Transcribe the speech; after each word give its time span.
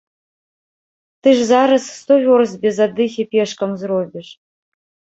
Ты 1.21 1.27
ж 1.41 1.43
зараз 1.51 1.83
сто 1.99 2.13
вёрст 2.25 2.59
без 2.67 2.77
аддыхі 2.89 3.23
пешкам 3.37 3.81
зробіш. 3.87 4.27